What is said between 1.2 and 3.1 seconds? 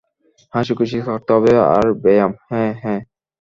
হবে আর ব্যায়াম-- হ্যাঁ, হ্যাঁ।